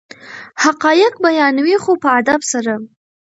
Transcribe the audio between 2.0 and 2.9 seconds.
په ادب سره.